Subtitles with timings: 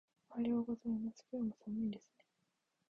[0.31, 1.27] おはようございます。
[1.31, 2.25] 今日も寒いですね。